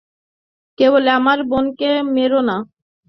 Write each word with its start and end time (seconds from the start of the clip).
কেবল 0.77 1.05
আমার 1.17 1.39
বোনকে 1.49 1.89
মেরো 2.15 2.39
না। 2.49 2.57